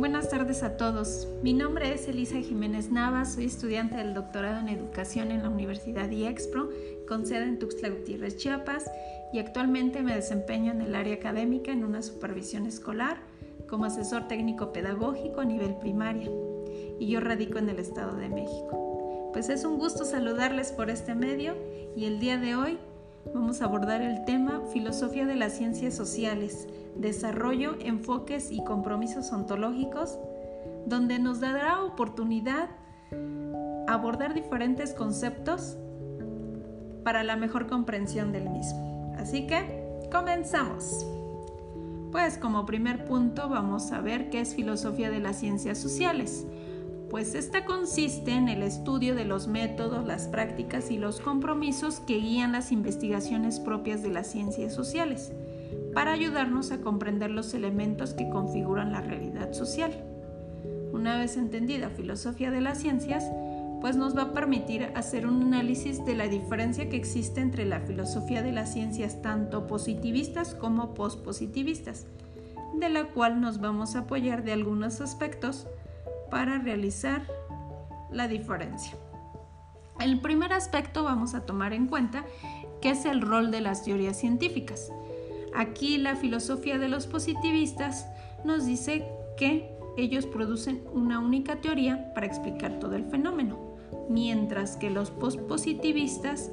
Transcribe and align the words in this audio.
Buenas 0.00 0.30
tardes 0.30 0.62
a 0.62 0.78
todos. 0.78 1.28
Mi 1.42 1.52
nombre 1.52 1.92
es 1.92 2.08
Elisa 2.08 2.38
Jiménez 2.38 2.90
Navas, 2.90 3.34
soy 3.34 3.44
estudiante 3.44 3.98
del 3.98 4.14
doctorado 4.14 4.58
en 4.58 4.70
educación 4.70 5.30
en 5.30 5.42
la 5.42 5.50
Universidad 5.50 6.10
IEXPRO, 6.10 6.70
con 7.06 7.26
sede 7.26 7.44
en 7.44 7.58
Tuxtla 7.58 7.90
Gutiérrez, 7.90 8.38
Chiapas, 8.38 8.90
y 9.34 9.40
actualmente 9.40 10.00
me 10.00 10.14
desempeño 10.14 10.72
en 10.72 10.80
el 10.80 10.94
área 10.94 11.16
académica 11.16 11.70
en 11.70 11.84
una 11.84 12.00
supervisión 12.00 12.64
escolar 12.64 13.18
como 13.68 13.84
asesor 13.84 14.26
técnico 14.26 14.72
pedagógico 14.72 15.42
a 15.42 15.44
nivel 15.44 15.76
primaria, 15.76 16.30
y 16.98 17.06
yo 17.06 17.20
radico 17.20 17.58
en 17.58 17.68
el 17.68 17.78
Estado 17.78 18.16
de 18.16 18.30
México. 18.30 19.30
Pues 19.34 19.50
es 19.50 19.66
un 19.66 19.76
gusto 19.76 20.06
saludarles 20.06 20.72
por 20.72 20.88
este 20.88 21.14
medio 21.14 21.56
y 21.94 22.06
el 22.06 22.20
día 22.20 22.38
de 22.38 22.56
hoy 22.56 22.78
vamos 23.34 23.60
a 23.60 23.66
abordar 23.66 24.00
el 24.00 24.24
tema 24.24 24.62
Filosofía 24.72 25.26
de 25.26 25.36
las 25.36 25.58
Ciencias 25.58 25.94
Sociales, 25.94 26.66
Desarrollo, 26.96 27.76
Enfoques 27.80 28.50
y 28.50 28.62
Compromisos 28.64 29.32
Ontológicos, 29.32 30.18
donde 30.86 31.18
nos 31.18 31.40
dará 31.40 31.82
oportunidad 31.82 32.70
abordar 33.86 34.34
diferentes 34.34 34.94
conceptos 34.94 35.76
para 37.04 37.24
la 37.24 37.36
mejor 37.36 37.66
comprensión 37.66 38.32
del 38.32 38.48
mismo. 38.50 39.14
Así 39.18 39.46
que, 39.46 39.98
comenzamos. 40.12 41.06
Pues 42.12 42.38
como 42.38 42.66
primer 42.66 43.04
punto 43.04 43.48
vamos 43.48 43.92
a 43.92 44.00
ver 44.00 44.30
qué 44.30 44.40
es 44.40 44.54
filosofía 44.54 45.10
de 45.10 45.20
las 45.20 45.36
ciencias 45.36 45.78
sociales 45.78 46.46
pues 47.10 47.34
esta 47.34 47.64
consiste 47.64 48.30
en 48.30 48.48
el 48.48 48.62
estudio 48.62 49.16
de 49.16 49.24
los 49.24 49.48
métodos, 49.48 50.06
las 50.06 50.28
prácticas 50.28 50.92
y 50.92 50.96
los 50.96 51.20
compromisos 51.20 51.98
que 51.98 52.18
guían 52.18 52.52
las 52.52 52.70
investigaciones 52.70 53.58
propias 53.58 54.02
de 54.04 54.10
las 54.10 54.28
ciencias 54.28 54.72
sociales, 54.72 55.32
para 55.94 56.12
ayudarnos 56.12 56.70
a 56.70 56.80
comprender 56.80 57.30
los 57.30 57.54
elementos 57.54 58.14
que 58.14 58.28
configuran 58.28 58.92
la 58.92 59.00
realidad 59.00 59.52
social. 59.52 59.92
Una 60.92 61.18
vez 61.18 61.36
entendida 61.36 61.90
filosofía 61.90 62.50
de 62.50 62.60
las 62.60 62.78
ciencias, 62.78 63.24
pues 63.80 63.96
nos 63.96 64.16
va 64.16 64.22
a 64.22 64.32
permitir 64.32 64.92
hacer 64.94 65.26
un 65.26 65.42
análisis 65.42 66.04
de 66.04 66.14
la 66.14 66.28
diferencia 66.28 66.88
que 66.88 66.96
existe 66.96 67.40
entre 67.40 67.64
la 67.64 67.80
filosofía 67.80 68.42
de 68.42 68.52
las 68.52 68.72
ciencias 68.72 69.22
tanto 69.22 69.66
positivistas 69.66 70.54
como 70.54 70.94
pospositivistas, 70.94 72.06
de 72.74 72.88
la 72.88 73.04
cual 73.04 73.40
nos 73.40 73.60
vamos 73.60 73.96
a 73.96 74.00
apoyar 74.00 74.44
de 74.44 74.52
algunos 74.52 75.00
aspectos 75.00 75.66
para 76.30 76.58
realizar 76.58 77.22
la 78.10 78.28
diferencia. 78.28 78.96
El 79.98 80.20
primer 80.20 80.52
aspecto 80.52 81.04
vamos 81.04 81.34
a 81.34 81.44
tomar 81.46 81.72
en 81.72 81.86
cuenta 81.86 82.24
que 82.80 82.90
es 82.90 83.04
el 83.04 83.20
rol 83.20 83.50
de 83.50 83.60
las 83.60 83.84
teorías 83.84 84.18
científicas. 84.18 84.92
Aquí 85.54 85.98
la 85.98 86.16
filosofía 86.16 86.78
de 86.78 86.88
los 86.88 87.06
positivistas 87.06 88.06
nos 88.44 88.66
dice 88.66 89.04
que 89.36 89.70
ellos 89.96 90.26
producen 90.26 90.82
una 90.92 91.18
única 91.18 91.60
teoría 91.60 92.12
para 92.14 92.26
explicar 92.26 92.78
todo 92.78 92.94
el 92.94 93.04
fenómeno, 93.04 93.58
mientras 94.08 94.76
que 94.76 94.90
los 94.90 95.10
pospositivistas 95.10 96.50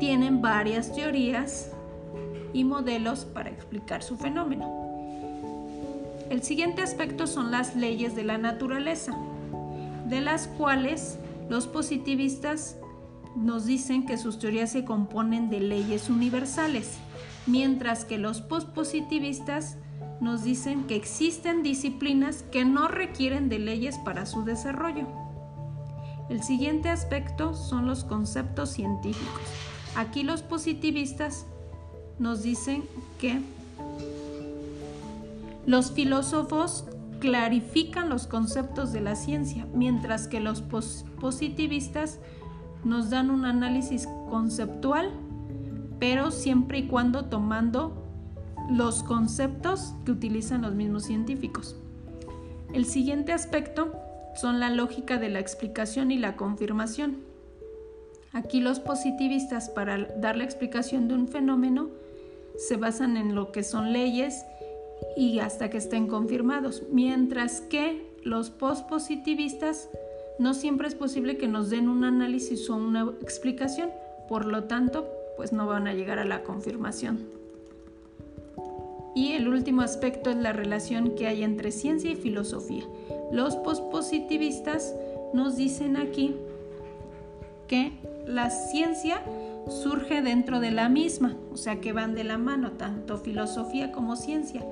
tienen 0.00 0.42
varias 0.42 0.92
teorías 0.92 1.70
y 2.52 2.64
modelos 2.64 3.24
para 3.24 3.50
explicar 3.50 4.02
su 4.02 4.16
fenómeno. 4.16 4.84
El 6.30 6.42
siguiente 6.42 6.82
aspecto 6.82 7.26
son 7.26 7.50
las 7.50 7.76
leyes 7.76 8.14
de 8.16 8.24
la 8.24 8.38
naturaleza, 8.38 9.16
de 10.08 10.20
las 10.20 10.48
cuales 10.48 11.18
los 11.48 11.66
positivistas 11.66 12.76
nos 13.36 13.66
dicen 13.66 14.06
que 14.06 14.16
sus 14.16 14.38
teorías 14.38 14.72
se 14.72 14.84
componen 14.84 15.50
de 15.50 15.60
leyes 15.60 16.08
universales, 16.08 16.98
mientras 17.46 18.04
que 18.04 18.18
los 18.18 18.40
pospositivistas 18.40 19.76
nos 20.20 20.44
dicen 20.44 20.84
que 20.84 20.96
existen 20.96 21.62
disciplinas 21.62 22.44
que 22.50 22.64
no 22.64 22.88
requieren 22.88 23.48
de 23.48 23.58
leyes 23.58 23.98
para 23.98 24.26
su 24.26 24.44
desarrollo. 24.44 25.06
El 26.30 26.42
siguiente 26.42 26.88
aspecto 26.88 27.54
son 27.54 27.86
los 27.86 28.04
conceptos 28.04 28.70
científicos. 28.70 29.42
Aquí 29.96 30.22
los 30.22 30.42
positivistas 30.42 31.46
nos 32.18 32.42
dicen 32.42 32.84
que 33.20 33.40
los 35.66 35.92
filósofos 35.92 36.86
clarifican 37.20 38.08
los 38.08 38.26
conceptos 38.26 38.92
de 38.92 39.00
la 39.00 39.16
ciencia, 39.16 39.66
mientras 39.72 40.28
que 40.28 40.40
los 40.40 40.62
positivistas 41.20 42.18
nos 42.84 43.10
dan 43.10 43.30
un 43.30 43.46
análisis 43.46 44.06
conceptual, 44.28 45.10
pero 45.98 46.30
siempre 46.30 46.78
y 46.78 46.86
cuando 46.86 47.26
tomando 47.26 48.04
los 48.70 49.02
conceptos 49.02 49.94
que 50.04 50.12
utilizan 50.12 50.62
los 50.62 50.74
mismos 50.74 51.04
científicos. 51.04 51.76
El 52.72 52.86
siguiente 52.86 53.32
aspecto 53.32 53.92
son 54.34 54.58
la 54.58 54.70
lógica 54.70 55.18
de 55.18 55.28
la 55.28 55.38
explicación 55.38 56.10
y 56.10 56.18
la 56.18 56.36
confirmación. 56.36 57.18
Aquí 58.32 58.60
los 58.60 58.80
positivistas 58.80 59.70
para 59.70 60.06
dar 60.16 60.36
la 60.36 60.44
explicación 60.44 61.06
de 61.06 61.14
un 61.14 61.28
fenómeno 61.28 61.88
se 62.56 62.76
basan 62.76 63.16
en 63.16 63.34
lo 63.34 63.52
que 63.52 63.62
son 63.62 63.92
leyes 63.92 64.44
y 65.16 65.38
hasta 65.38 65.70
que 65.70 65.78
estén 65.78 66.08
confirmados, 66.08 66.82
mientras 66.90 67.60
que 67.60 68.12
los 68.24 68.50
postpositivistas 68.50 69.88
no 70.38 70.54
siempre 70.54 70.88
es 70.88 70.94
posible 70.94 71.36
que 71.36 71.46
nos 71.46 71.70
den 71.70 71.88
un 71.88 72.04
análisis 72.04 72.68
o 72.70 72.76
una 72.76 73.12
explicación, 73.20 73.90
por 74.28 74.46
lo 74.46 74.64
tanto, 74.64 75.08
pues 75.36 75.52
no 75.52 75.66
van 75.66 75.86
a 75.86 75.94
llegar 75.94 76.18
a 76.18 76.24
la 76.24 76.42
confirmación. 76.42 77.26
Y 79.14 79.32
el 79.32 79.48
último 79.48 79.82
aspecto 79.82 80.30
es 80.30 80.36
la 80.36 80.52
relación 80.52 81.14
que 81.14 81.28
hay 81.28 81.44
entre 81.44 81.70
ciencia 81.70 82.10
y 82.10 82.16
filosofía. 82.16 82.84
Los 83.30 83.56
postpositivistas 83.56 84.94
nos 85.32 85.56
dicen 85.56 85.96
aquí 85.96 86.34
que 87.68 87.92
la 88.26 88.50
ciencia 88.50 89.22
surge 89.68 90.20
dentro 90.20 90.60
de 90.60 90.72
la 90.72 90.88
misma, 90.88 91.36
o 91.52 91.56
sea 91.56 91.80
que 91.80 91.92
van 91.92 92.14
de 92.14 92.24
la 92.24 92.38
mano 92.38 92.72
tanto 92.72 93.18
filosofía 93.18 93.92
como 93.92 94.16
ciencia, 94.16 94.64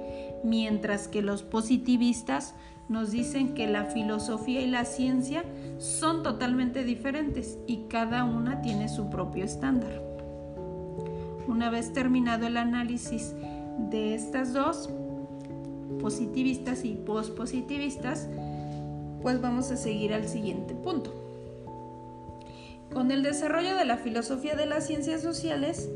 mientras 0.44 1.08
que 1.08 1.22
los 1.22 1.42
positivistas 1.42 2.54
nos 2.88 3.10
dicen 3.10 3.54
que 3.54 3.68
la 3.68 3.84
filosofía 3.86 4.60
y 4.60 4.66
la 4.66 4.84
ciencia 4.84 5.44
son 5.78 6.22
totalmente 6.22 6.84
diferentes 6.84 7.58
y 7.66 7.84
cada 7.88 8.24
una 8.24 8.60
tiene 8.60 8.88
su 8.88 9.08
propio 9.08 9.44
estándar. 9.44 10.11
Una 11.48 11.70
vez 11.70 11.92
terminado 11.92 12.46
el 12.46 12.56
análisis 12.56 13.34
de 13.90 14.14
estas 14.14 14.52
dos, 14.52 14.88
positivistas 16.00 16.84
y 16.84 16.94
pospositivistas, 16.94 18.28
pues 19.22 19.40
vamos 19.40 19.70
a 19.70 19.76
seguir 19.76 20.12
al 20.14 20.28
siguiente 20.28 20.74
punto. 20.74 21.14
Con 22.92 23.10
el 23.10 23.22
desarrollo 23.22 23.76
de 23.76 23.84
la 23.84 23.96
filosofía 23.96 24.54
de 24.54 24.66
las 24.66 24.86
ciencias 24.86 25.22
sociales, 25.22 25.88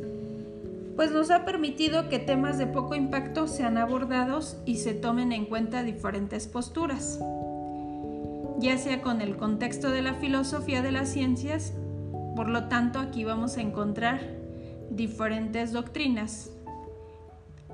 pues 0.96 1.10
nos 1.10 1.30
ha 1.30 1.44
permitido 1.44 2.08
que 2.08 2.18
temas 2.18 2.56
de 2.56 2.66
poco 2.66 2.94
impacto 2.94 3.46
sean 3.46 3.76
abordados 3.76 4.56
y 4.64 4.76
se 4.76 4.94
tomen 4.94 5.32
en 5.32 5.44
cuenta 5.44 5.82
diferentes 5.82 6.48
posturas, 6.48 7.20
ya 8.58 8.78
sea 8.78 9.02
con 9.02 9.20
el 9.20 9.36
contexto 9.36 9.90
de 9.90 10.00
la 10.00 10.14
filosofía 10.14 10.80
de 10.80 10.92
las 10.92 11.10
ciencias, 11.10 11.74
por 12.34 12.48
lo 12.48 12.68
tanto 12.68 12.98
aquí 12.98 13.24
vamos 13.24 13.58
a 13.58 13.60
encontrar 13.60 14.35
diferentes 14.91 15.72
doctrinas. 15.72 16.50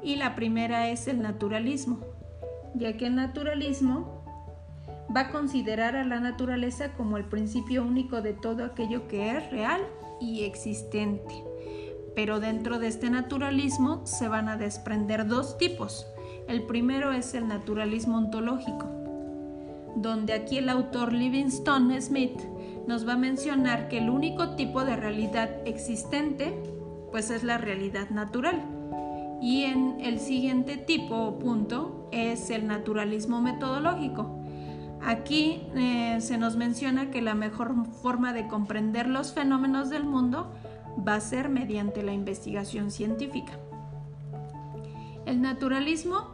Y 0.03 0.17
la 0.17 0.35
primera 0.35 0.89
es 0.89 1.07
el 1.07 1.23
naturalismo, 1.23 2.01
ya 2.75 2.97
que 2.97 3.07
el 3.07 3.15
naturalismo 3.15 4.23
va 5.15 5.23
a 5.23 5.31
considerar 5.31 5.97
a 5.97 6.05
la 6.05 6.21
naturaleza 6.21 6.93
como 6.95 7.17
el 7.17 7.25
principio 7.25 7.85
único 7.85 8.23
de 8.23 8.33
todo 8.33 8.65
aquello 8.65 9.07
que 9.09 9.37
es 9.37 9.51
real 9.51 9.81
y 10.21 10.45
existente. 10.45 11.45
Pero 12.15 12.41
dentro 12.41 12.79
de 12.79 12.89
este 12.89 13.11
naturalismo 13.11 14.07
se 14.07 14.29
van 14.29 14.49
a 14.49 14.57
desprender 14.57 15.27
dos 15.27 15.59
tipos. 15.59 16.07
El 16.49 16.63
primero 16.65 17.13
es 17.13 17.35
el 17.35 17.49
naturalismo 17.49 18.19
ontológico, 18.19 18.87
donde 19.97 20.33
aquí 20.33 20.59
el 20.59 20.69
autor 20.69 21.13
Livingstone 21.13 22.01
Smith 22.01 22.41
nos 22.87 23.07
va 23.07 23.13
a 23.13 23.19
mencionar 23.19 23.89
que 23.89 23.99
el 23.99 24.11
único 24.11 24.57
tipo 24.57 24.85
de 24.85 24.97
realidad 24.97 25.51
existente 25.67 26.53
pues 27.13 27.31
es 27.31 27.45
la 27.45 27.59
realidad 27.59 28.11
natural. 28.11 28.61
Y 29.41 29.65
en 29.65 30.01
el 30.01 30.19
siguiente 30.19 30.77
tipo 30.77 31.15
o 31.15 31.39
punto 31.39 32.09
es 32.11 32.51
el 32.51 32.67
naturalismo 32.67 33.41
metodológico, 33.41 34.43
Aquí 35.05 35.63
eh, 35.75 36.19
se 36.21 36.39
nos 36.39 36.57
menciona 36.57 37.11
que 37.11 37.23
la 37.23 37.35
mejor 37.35 37.75
forma 38.03 38.33
de 38.33 38.47
comprender 38.47 39.09
los 39.09 39.33
fenómenos 39.33 39.91
del 39.91 40.05
mundo 40.05 40.53
va 41.07 41.17
a 41.17 41.21
ser 41.21 41.49
mediante 41.49 42.03
la 42.03 42.13
investigación 42.13 42.93
científica. 42.93 43.53
El 45.27 45.43
naturalismo 45.43 46.31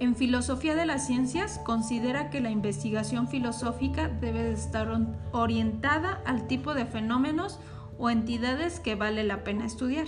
en 0.00 0.16
filosofía 0.16 0.74
de 0.74 0.84
las 0.84 1.06
ciencias 1.06 1.60
considera 1.64 2.28
que 2.28 2.40
la 2.40 2.50
investigación 2.50 3.28
filosófica 3.28 4.08
debe 4.08 4.52
estar 4.52 4.88
orientada 5.30 6.20
al 6.26 6.46
tipo 6.46 6.74
de 6.74 6.84
fenómenos 6.84 7.58
o 7.98 8.10
entidades 8.10 8.80
que 8.80 8.94
vale 8.94 9.24
la 9.24 9.44
pena 9.44 9.66
estudiar. 9.66 10.06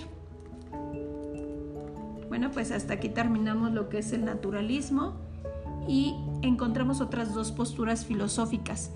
Bueno, 2.28 2.50
pues 2.50 2.72
hasta 2.72 2.94
aquí 2.94 3.08
terminamos 3.08 3.72
lo 3.72 3.88
que 3.88 3.98
es 3.98 4.12
el 4.12 4.24
naturalismo 4.24 5.14
y 5.86 6.14
encontramos 6.42 7.00
otras 7.00 7.34
dos 7.34 7.52
posturas 7.52 8.04
filosóficas 8.04 8.90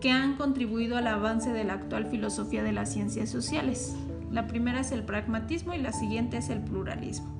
que 0.00 0.10
han 0.10 0.36
contribuido 0.36 0.96
al 0.96 1.06
avance 1.06 1.52
de 1.52 1.64
la 1.64 1.74
actual 1.74 2.06
filosofía 2.06 2.62
de 2.62 2.72
las 2.72 2.92
ciencias 2.92 3.30
sociales. 3.30 3.94
La 4.30 4.46
primera 4.46 4.80
es 4.80 4.92
el 4.92 5.04
pragmatismo 5.04 5.72
y 5.72 5.78
la 5.78 5.92
siguiente 5.92 6.36
es 6.36 6.50
el 6.50 6.60
pluralismo. 6.60 7.34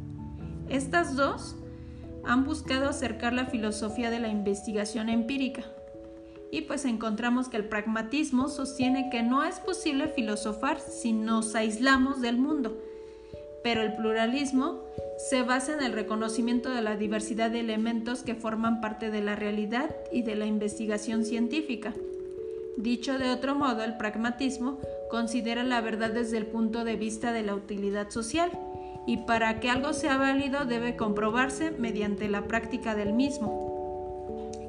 Estas 0.68 1.16
dos 1.16 1.56
han 2.24 2.44
buscado 2.44 2.88
acercar 2.88 3.32
la 3.32 3.46
filosofía 3.46 4.10
de 4.10 4.20
la 4.20 4.28
investigación 4.28 5.08
empírica. 5.08 5.62
Y 6.50 6.62
pues 6.62 6.84
encontramos 6.84 7.48
que 7.48 7.56
el 7.56 7.68
pragmatismo 7.68 8.48
sostiene 8.48 9.10
que 9.10 9.22
no 9.22 9.44
es 9.44 9.58
posible 9.58 10.08
filosofar 10.08 10.80
si 10.80 11.12
nos 11.12 11.54
aislamos 11.54 12.20
del 12.20 12.38
mundo, 12.38 12.80
pero 13.62 13.82
el 13.82 13.96
pluralismo 13.96 14.80
se 15.16 15.42
basa 15.42 15.74
en 15.74 15.82
el 15.82 15.92
reconocimiento 15.92 16.70
de 16.70 16.82
la 16.82 16.96
diversidad 16.96 17.50
de 17.50 17.60
elementos 17.60 18.22
que 18.22 18.34
forman 18.34 18.80
parte 18.80 19.10
de 19.10 19.22
la 19.22 19.34
realidad 19.34 19.94
y 20.12 20.22
de 20.22 20.36
la 20.36 20.46
investigación 20.46 21.24
científica. 21.24 21.94
Dicho 22.76 23.18
de 23.18 23.30
otro 23.30 23.54
modo, 23.54 23.82
el 23.82 23.96
pragmatismo 23.96 24.78
considera 25.10 25.64
la 25.64 25.80
verdad 25.80 26.10
desde 26.10 26.36
el 26.36 26.46
punto 26.46 26.84
de 26.84 26.96
vista 26.96 27.32
de 27.32 27.42
la 27.42 27.54
utilidad 27.54 28.10
social 28.10 28.50
y 29.06 29.18
para 29.18 29.60
que 29.60 29.70
algo 29.70 29.94
sea 29.94 30.18
válido 30.18 30.64
debe 30.64 30.96
comprobarse 30.96 31.70
mediante 31.70 32.28
la 32.28 32.46
práctica 32.46 32.94
del 32.94 33.14
mismo. 33.14 33.65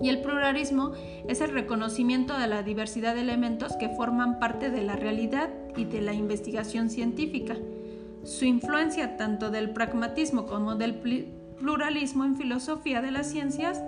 Y 0.02 0.10
el 0.10 0.22
pluralismo 0.22 0.92
es 1.28 1.42
el 1.42 1.52
reconocimiento 1.52 2.38
de 2.38 2.48
la 2.48 2.64
diversidad 2.64 3.16
de 3.16 3.22
elementos 3.22 3.76
que 3.78 3.90
forman 3.90 4.40
parte 4.40 4.70
de 4.70 4.84
la 4.84 4.96
realidad 4.96 5.50
y 5.76 5.86
de 5.86 6.02
la 6.02 6.14
investigación 6.14 6.90
científica. 6.90 7.56
Su 8.24 8.46
influencia 8.46 9.18
tanto 9.18 9.50
del 9.50 9.72
pragmatismo 9.72 10.46
como 10.46 10.76
del 10.76 10.96
pluralismo 11.58 12.26
en 12.26 12.36
filosofía 12.36 13.02
de 13.02 13.12
las 13.12 13.28
ciencias 13.28 13.82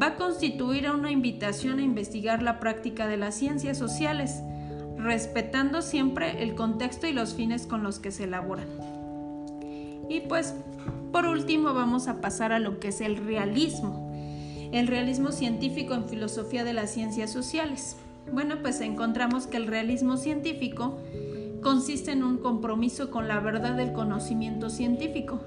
va 0.00 0.08
a 0.08 0.14
constituir 0.16 0.90
una 0.90 1.10
invitación 1.10 1.78
a 1.78 1.82
investigar 1.82 2.42
la 2.42 2.60
práctica 2.60 3.06
de 3.06 3.16
las 3.16 3.34
ciencias 3.34 3.78
sociales, 3.78 4.42
respetando 4.96 5.82
siempre 5.82 6.42
el 6.42 6.54
contexto 6.54 7.06
y 7.06 7.12
los 7.12 7.34
fines 7.34 7.66
con 7.66 7.82
los 7.82 7.98
que 7.98 8.10
se 8.10 8.24
elaboran. 8.24 8.68
Y 10.08 10.20
pues 10.20 10.54
por 11.12 11.26
último 11.26 11.74
vamos 11.74 12.08
a 12.08 12.20
pasar 12.20 12.52
a 12.52 12.58
lo 12.58 12.80
que 12.80 12.88
es 12.88 13.00
el 13.00 13.16
realismo, 13.16 14.03
el 14.72 14.86
realismo 14.86 15.32
científico 15.32 15.94
en 15.94 16.08
filosofía 16.08 16.64
de 16.64 16.72
las 16.72 16.90
ciencias 16.90 17.32
sociales. 17.32 17.96
Bueno, 18.32 18.56
pues 18.62 18.80
encontramos 18.80 19.46
que 19.46 19.56
el 19.56 19.66
realismo 19.66 20.16
científico 20.16 20.98
consiste 21.62 22.12
en 22.12 22.22
un 22.22 22.38
compromiso 22.38 23.10
con 23.10 23.28
la 23.28 23.40
verdad 23.40 23.74
del 23.74 23.92
conocimiento 23.92 24.70
científico, 24.70 25.40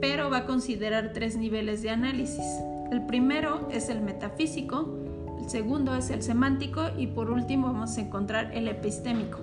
pero 0.00 0.30
va 0.30 0.38
a 0.38 0.46
considerar 0.46 1.12
tres 1.12 1.36
niveles 1.36 1.82
de 1.82 1.90
análisis. 1.90 2.44
El 2.90 3.06
primero 3.06 3.68
es 3.70 3.88
el 3.88 4.00
metafísico, 4.00 4.96
el 5.40 5.48
segundo 5.48 5.96
es 5.96 6.10
el 6.10 6.22
semántico 6.22 6.90
y 6.96 7.06
por 7.08 7.30
último 7.30 7.68
vamos 7.68 7.96
a 7.96 8.00
encontrar 8.00 8.50
el 8.54 8.68
epistémico. 8.68 9.40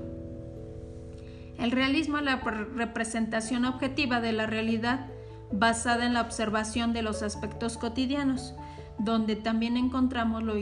El 1.57 1.71
realismo 1.71 2.19
es 2.19 2.24
la 2.24 2.38
representación 2.75 3.65
objetiva 3.65 4.21
de 4.21 4.31
la 4.31 4.45
realidad 4.45 5.07
basada 5.51 6.06
en 6.06 6.13
la 6.13 6.21
observación 6.21 6.94
de 6.94 7.01
los 7.01 7.24
aspectos 7.24 7.77
cotidianos, 7.77 8.53
donde 9.00 9.36
también 9.36 9.78
encontramos 9.78 10.44
lo 10.44 10.56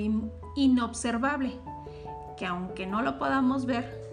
inobservable, 0.55 1.53
que 2.37 2.45
aunque 2.45 2.85
no 2.85 3.01
lo 3.01 3.17
podamos 3.17 3.65
ver, 3.65 4.05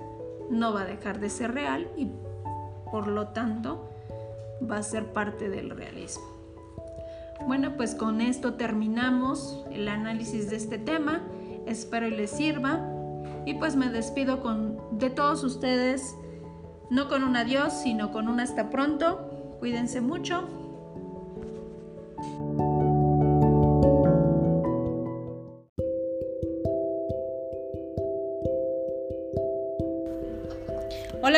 no 0.50 0.72
va 0.72 0.82
a 0.82 0.84
dejar 0.86 1.18
de 1.20 1.30
ser 1.30 1.52
real 1.54 1.88
y 1.96 2.08
por 2.90 3.08
lo 3.08 3.28
tanto 3.28 3.88
va 4.70 4.78
a 4.78 4.82
ser 4.82 5.12
parte 5.12 5.48
del 5.48 5.70
realismo. 5.70 6.24
Bueno, 7.46 7.76
pues 7.76 7.94
con 7.94 8.20
esto 8.20 8.54
terminamos 8.54 9.64
el 9.72 9.88
análisis 9.88 10.48
de 10.50 10.56
este 10.56 10.78
tema. 10.78 11.22
Espero 11.66 12.06
y 12.06 12.12
les 12.12 12.30
sirva. 12.30 12.80
Y 13.44 13.54
pues 13.54 13.74
me 13.74 13.90
despido 13.90 14.40
con, 14.40 14.78
de 14.98 15.10
todos 15.10 15.42
ustedes 15.42 16.14
no 16.90 17.08
con 17.08 17.24
un 17.24 17.36
adiós, 17.36 17.72
sino 17.72 18.12
con 18.12 18.28
un 18.28 18.38
hasta 18.38 18.70
pronto. 18.70 19.56
Cuídense 19.58 20.00
mucho. 20.00 20.61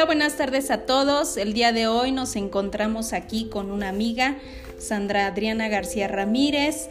Buenas 0.07 0.37
tardes 0.37 0.71
a 0.71 0.83
todos. 0.83 1.39
El 1.39 1.55
día 1.55 1.73
de 1.73 1.87
hoy 1.87 2.13
nos 2.13 2.37
encontramos 2.37 3.15
aquí 3.15 3.49
con 3.49 3.71
una 3.71 3.89
amiga, 3.89 4.37
Sandra 4.79 5.27
Adriana 5.27 5.69
García 5.69 6.09
Ramírez. 6.09 6.91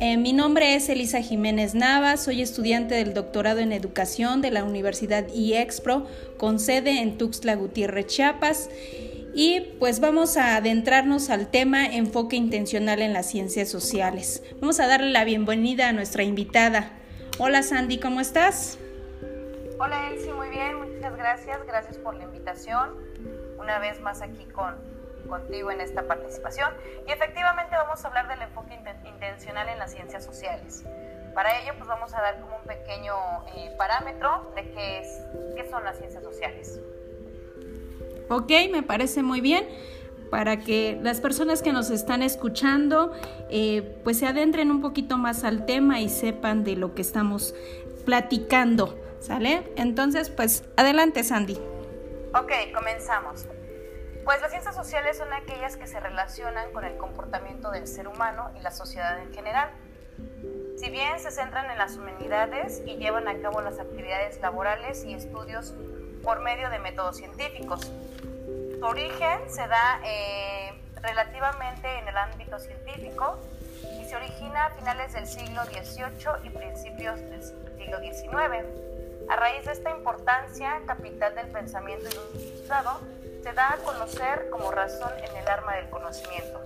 Eh, 0.00 0.16
mi 0.16 0.32
nombre 0.32 0.74
es 0.74 0.88
Elisa 0.88 1.20
Jiménez 1.20 1.74
Nava, 1.74 2.16
soy 2.16 2.40
estudiante 2.40 2.94
del 2.94 3.12
doctorado 3.12 3.60
en 3.60 3.72
educación 3.72 4.40
de 4.40 4.50
la 4.50 4.64
Universidad 4.64 5.26
IEXPRO 5.28 6.06
con 6.38 6.58
sede 6.58 7.02
en 7.02 7.18
Tuxtla 7.18 7.54
Gutiérrez, 7.54 8.06
Chiapas. 8.06 8.70
Y 9.34 9.60
pues 9.78 10.00
vamos 10.00 10.38
a 10.38 10.56
adentrarnos 10.56 11.28
al 11.28 11.50
tema 11.50 11.84
enfoque 11.84 12.36
intencional 12.36 13.02
en 13.02 13.12
las 13.12 13.26
ciencias 13.26 13.68
sociales. 13.68 14.42
Vamos 14.60 14.80
a 14.80 14.86
darle 14.86 15.10
la 15.10 15.24
bienvenida 15.24 15.90
a 15.90 15.92
nuestra 15.92 16.22
invitada. 16.22 16.92
Hola 17.38 17.62
Sandy, 17.62 17.98
¿cómo 17.98 18.20
estás? 18.20 18.78
Hola 19.84 20.08
Elsie, 20.08 20.32
muy 20.32 20.48
bien, 20.48 20.76
muchas 20.78 21.14
gracias. 21.14 21.58
Gracias 21.66 21.98
por 21.98 22.14
la 22.14 22.24
invitación. 22.24 22.88
Una 23.58 23.78
vez 23.78 24.00
más 24.00 24.22
aquí 24.22 24.46
con, 24.46 24.76
contigo 25.28 25.70
en 25.70 25.82
esta 25.82 26.08
participación 26.08 26.70
y 27.06 27.12
efectivamente 27.12 27.76
vamos 27.76 28.02
a 28.02 28.08
hablar 28.08 28.26
del 28.28 28.40
enfoque 28.40 28.80
intencional 29.04 29.68
en 29.68 29.78
las 29.78 29.92
ciencias 29.92 30.24
sociales. 30.24 30.84
Para 31.34 31.60
ello, 31.60 31.74
pues 31.76 31.86
vamos 31.86 32.14
a 32.14 32.22
dar 32.22 32.40
como 32.40 32.56
un 32.56 32.62
pequeño 32.62 33.12
eh, 33.54 33.74
parámetro 33.76 34.54
de 34.56 34.70
qué, 34.70 35.66
son 35.70 35.84
las 35.84 35.98
ciencias 35.98 36.24
sociales. 36.24 36.80
Ok, 38.30 38.52
me 38.72 38.82
parece 38.82 39.22
muy 39.22 39.42
bien 39.42 39.68
para 40.30 40.60
que 40.60 40.98
las 41.02 41.20
personas 41.20 41.60
que 41.60 41.74
nos 41.74 41.90
están 41.90 42.22
escuchando 42.22 43.12
eh, 43.50 43.98
pues 44.02 44.18
se 44.18 44.26
adentren 44.26 44.70
un 44.70 44.80
poquito 44.80 45.18
más 45.18 45.44
al 45.44 45.66
tema 45.66 46.00
y 46.00 46.08
sepan 46.08 46.64
de 46.64 46.74
lo 46.74 46.94
que 46.94 47.02
estamos 47.02 47.54
platicando, 48.06 49.03
¿sale? 49.24 49.72
Entonces, 49.76 50.28
pues 50.28 50.64
adelante 50.76 51.24
Sandy. 51.24 51.60
Ok, 52.34 52.52
comenzamos. 52.74 53.46
Pues 54.24 54.40
las 54.40 54.50
ciencias 54.50 54.74
sociales 54.74 55.18
son 55.18 55.32
aquellas 55.32 55.76
que 55.76 55.86
se 55.86 56.00
relacionan 56.00 56.72
con 56.72 56.84
el 56.84 56.96
comportamiento 56.96 57.70
del 57.70 57.86
ser 57.86 58.08
humano 58.08 58.50
y 58.58 58.60
la 58.60 58.70
sociedad 58.70 59.18
en 59.20 59.32
general. 59.32 59.70
Si 60.76 60.90
bien 60.90 61.18
se 61.20 61.30
centran 61.30 61.70
en 61.70 61.78
las 61.78 61.96
humanidades 61.96 62.82
y 62.86 62.96
llevan 62.96 63.28
a 63.28 63.38
cabo 63.40 63.60
las 63.60 63.78
actividades 63.78 64.40
laborales 64.40 65.04
y 65.04 65.14
estudios 65.14 65.74
por 66.22 66.40
medio 66.40 66.70
de 66.70 66.78
métodos 66.78 67.16
científicos. 67.16 67.92
Su 68.78 68.84
origen 68.84 69.40
se 69.48 69.66
da 69.66 70.00
eh, 70.04 70.72
relativamente 71.02 71.86
en 71.98 72.08
el 72.08 72.16
ámbito 72.16 72.58
científico 72.58 73.38
y 74.00 74.04
se 74.04 74.16
origina 74.16 74.66
a 74.66 74.70
finales 74.70 75.12
del 75.12 75.26
siglo 75.26 75.64
XVIII 75.64 76.44
y 76.44 76.50
principios 76.50 77.20
del 77.20 77.42
siglo 77.42 78.00
XIX. 78.00 78.93
A 79.28 79.36
raíz 79.36 79.64
de 79.64 79.72
esta 79.72 79.90
importancia 79.90 80.82
capital 80.86 81.34
del 81.34 81.48
pensamiento 81.48 82.06
ilustrado, 82.08 83.00
se 83.42 83.52
da 83.52 83.74
a 83.74 83.76
conocer 83.78 84.48
como 84.50 84.70
razón 84.70 85.12
en 85.18 85.36
el 85.36 85.48
arma 85.48 85.76
del 85.76 85.90
conocimiento. 85.90 86.60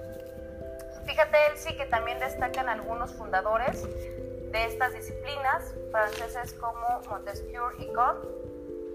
Fíjate, 1.06 1.38
sí 1.56 1.76
que 1.76 1.86
también 1.86 2.20
destacan 2.20 2.68
algunos 2.68 3.12
fundadores 3.14 3.82
de 4.52 4.64
estas 4.64 4.92
disciplinas, 4.92 5.74
franceses 5.90 6.52
como 6.54 7.00
Montesquieu 7.08 7.70
y 7.78 7.86
Comte, 7.92 8.28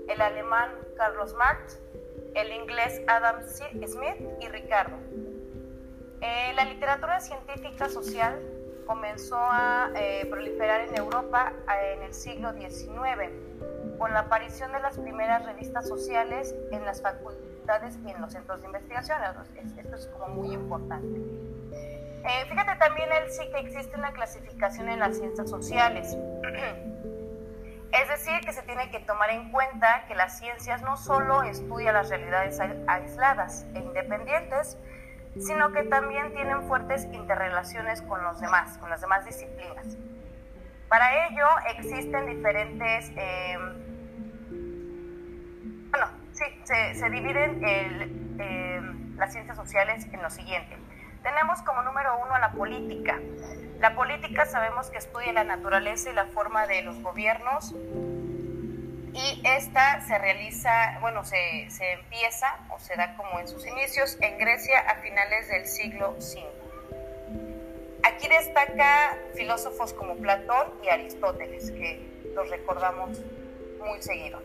el 0.08 0.22
alemán 0.22 0.72
Carlos 0.96 1.34
Marx, 1.34 1.80
el 2.36 2.52
inglés 2.54 3.02
Adam 3.08 3.42
Smith 3.48 4.22
y 4.40 4.48
Ricardo. 4.48 4.96
Eh, 6.22 6.54
la 6.56 6.66
literatura 6.66 7.20
científica 7.20 7.90
social 7.90 8.42
comenzó 8.86 9.38
a 9.38 9.92
eh, 9.96 10.26
proliferar 10.30 10.82
en 10.88 10.96
Europa 10.96 11.54
eh, 11.70 11.96
en 11.98 12.04
el 12.04 12.14
siglo 12.14 12.54
XIX, 12.54 13.32
con 13.98 14.14
la 14.14 14.22
aparición 14.22 14.72
de 14.72 14.80
las 14.80 14.98
primeras 14.98 15.46
revistas 15.46 15.88
sociales 15.88 16.56
en 16.72 16.86
las 16.86 17.02
facultades 17.02 17.98
y 18.06 18.12
en 18.12 18.22
los 18.22 18.34
centros 18.34 18.62
de 18.62 18.68
investigación. 18.68 19.18
Esto 19.78 19.96
es 19.96 20.08
como 20.08 20.28
muy 20.28 20.54
importante. 20.54 21.20
Eh, 22.26 22.46
fíjate 22.48 22.76
también, 22.78 23.10
él 23.12 23.32
sí 23.32 23.50
que 23.52 23.60
existe 23.60 23.98
una 23.98 24.14
clasificación 24.14 24.88
en 24.90 25.00
las 25.00 25.18
ciencias 25.18 25.50
sociales. 25.50 26.18
Es 27.94 28.10
decir, 28.10 28.42
que 28.44 28.52
se 28.54 28.64
tiene 28.64 28.90
que 28.90 29.02
tomar 29.02 29.30
en 29.30 29.52
cuenta 29.52 30.06
que 30.08 30.16
las 30.16 30.40
ciencias 30.40 30.82
no 30.82 30.98
solo 30.98 31.44
estudian 31.44 31.94
las 31.94 32.10
realidades 32.10 32.60
aisladas 32.88 33.68
e 33.76 33.80
independientes, 33.82 34.80
sino 35.40 35.72
que 35.72 35.84
también 35.84 36.34
tienen 36.34 36.64
fuertes 36.64 37.06
interrelaciones 37.12 38.02
con 38.02 38.24
los 38.24 38.42
demás, 38.42 38.80
con 38.80 38.90
las 38.90 39.02
demás 39.02 39.26
disciplinas. 39.26 39.96
Para 40.94 41.26
ello 41.26 41.48
existen 41.76 42.28
diferentes 42.28 43.12
eh, 43.18 43.58
Sí, 46.34 46.44
se, 46.66 47.10
dividen 47.10 47.60
las 49.18 49.32
ciencias 49.34 49.58
sociales 49.58 50.06
en 50.12 50.22
lo 50.22 50.30
siguiente. 50.30 50.78
Tenemos 51.24 51.64
como 51.64 51.82
número 51.82 52.16
uno 52.24 52.36
a 52.36 52.40
la 52.40 52.52
política. 52.52 53.20
La 53.80 53.96
política 53.96 54.46
sabemos 54.46 54.92
que 54.92 55.00
estudia 55.00 55.34
la 55.34 55.44
naturaleza 55.44 56.12
y 56.12 56.14
la 56.14 56.28
forma 56.28 56.68
de 56.68 56.84
los 56.84 57.02
gobiernos 57.02 57.74
y 59.14 59.42
esta 59.46 60.00
se 60.02 60.20
realiza, 60.20 61.00
bueno, 61.02 61.26
se, 61.26 61.72
se 61.72 61.94
empieza 61.94 62.56
o 62.70 62.78
se 62.78 62.96
da 62.96 63.16
como 63.16 63.40
en 63.40 63.48
sus 63.48 63.66
inicios 63.66 64.16
en 64.22 64.38
Grecia 64.38 64.82
a 64.82 64.98
finales 64.98 65.48
del 65.48 65.66
siglo 65.66 66.12
V. 66.20 66.63
Aquí 68.14 68.28
destaca 68.28 69.18
filósofos 69.34 69.92
como 69.94 70.16
Platón 70.18 70.68
y 70.84 70.90
Aristóteles, 70.90 71.72
que 71.72 72.00
los 72.36 72.48
recordamos 72.48 73.20
muy 73.80 74.02
seguido. 74.04 74.40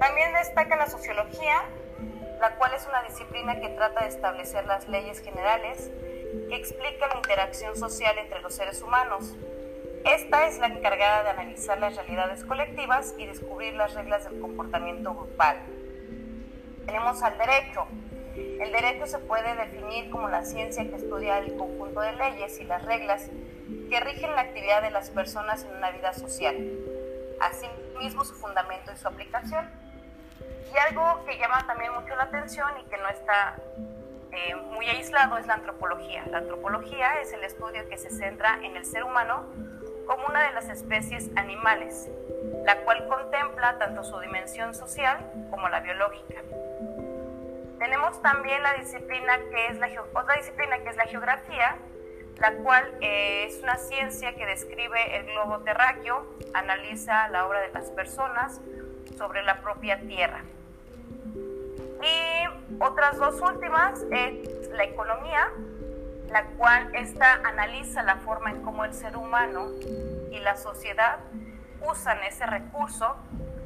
También 0.00 0.32
destaca 0.32 0.76
la 0.76 0.86
sociología, 0.86 1.64
la 2.40 2.56
cual 2.56 2.72
es 2.74 2.86
una 2.86 3.02
disciplina 3.02 3.60
que 3.60 3.68
trata 3.68 4.04
de 4.04 4.08
establecer 4.08 4.64
las 4.64 4.88
leyes 4.88 5.20
generales 5.20 5.90
que 6.48 6.56
explican 6.56 7.10
la 7.10 7.16
interacción 7.16 7.76
social 7.76 8.16
entre 8.16 8.40
los 8.40 8.54
seres 8.54 8.80
humanos. 8.80 9.34
Esta 10.06 10.46
es 10.46 10.58
la 10.58 10.68
encargada 10.68 11.24
de 11.24 11.28
analizar 11.28 11.78
las 11.78 11.94
realidades 11.96 12.42
colectivas 12.42 13.14
y 13.18 13.26
descubrir 13.26 13.74
las 13.74 13.92
reglas 13.92 14.24
del 14.24 14.40
comportamiento 14.40 15.12
grupal. 15.14 15.58
Tenemos 16.86 17.22
al 17.22 17.36
derecho. 17.36 17.86
El 18.34 18.72
derecho 18.72 19.06
se 19.06 19.18
puede 19.18 19.54
definir 19.56 20.10
como 20.10 20.28
la 20.28 20.44
ciencia 20.44 20.84
que 20.84 20.96
estudia 20.96 21.38
el 21.38 21.56
conjunto 21.56 22.00
de 22.00 22.12
leyes 22.12 22.58
y 22.60 22.64
las 22.64 22.84
reglas 22.84 23.28
que 23.90 24.00
rigen 24.00 24.34
la 24.34 24.42
actividad 24.42 24.82
de 24.82 24.90
las 24.90 25.10
personas 25.10 25.64
en 25.64 25.76
una 25.76 25.90
vida 25.90 26.12
social, 26.12 26.56
asimismo 27.40 28.24
su 28.24 28.34
fundamento 28.34 28.92
y 28.92 28.96
su 28.96 29.08
aplicación. 29.08 29.68
Y 30.72 30.78
algo 30.78 31.24
que 31.26 31.38
llama 31.38 31.66
también 31.66 31.92
mucho 31.92 32.14
la 32.16 32.24
atención 32.24 32.68
y 32.80 32.88
que 32.88 32.96
no 32.96 33.08
está 33.08 33.56
eh, 34.32 34.54
muy 34.72 34.86
aislado 34.86 35.36
es 35.36 35.46
la 35.46 35.54
antropología. 35.54 36.24
La 36.30 36.38
antropología 36.38 37.20
es 37.20 37.32
el 37.34 37.44
estudio 37.44 37.86
que 37.88 37.98
se 37.98 38.10
centra 38.10 38.58
en 38.62 38.76
el 38.76 38.86
ser 38.86 39.04
humano 39.04 39.44
como 40.06 40.26
una 40.26 40.46
de 40.46 40.52
las 40.52 40.68
especies 40.70 41.30
animales, 41.36 42.08
la 42.64 42.78
cual 42.78 43.06
contempla 43.08 43.78
tanto 43.78 44.02
su 44.04 44.18
dimensión 44.20 44.74
social 44.74 45.18
como 45.50 45.68
la 45.68 45.80
biológica. 45.80 46.40
Tenemos 47.82 48.22
también 48.22 48.62
la 48.62 48.74
disciplina 48.74 49.40
que 49.50 49.66
es 49.66 49.78
la 49.80 49.88
otra 50.14 50.36
disciplina 50.36 50.78
que 50.84 50.90
es 50.90 50.96
la 50.96 51.06
geografía, 51.06 51.74
la 52.38 52.52
cual 52.52 52.88
eh, 53.00 53.46
es 53.48 53.60
una 53.60 53.76
ciencia 53.76 54.36
que 54.36 54.46
describe 54.46 55.16
el 55.16 55.26
globo 55.26 55.58
terráqueo, 55.64 56.24
analiza 56.54 57.26
la 57.30 57.44
obra 57.44 57.58
de 57.58 57.72
las 57.72 57.90
personas 57.90 58.60
sobre 59.18 59.42
la 59.42 59.62
propia 59.62 59.98
Tierra. 59.98 60.44
Y 62.04 62.78
otras 62.78 63.18
dos 63.18 63.40
últimas 63.40 64.00
es 64.12 64.68
la 64.70 64.84
economía, 64.84 65.48
la 66.28 66.44
cual 66.56 66.94
esta 66.94 67.40
analiza 67.42 68.04
la 68.04 68.18
forma 68.18 68.52
en 68.52 68.62
cómo 68.62 68.84
el 68.84 68.94
ser 68.94 69.16
humano 69.16 69.72
y 70.30 70.38
la 70.38 70.56
sociedad 70.56 71.18
usan 71.80 72.22
ese 72.22 72.46
recurso 72.46 73.16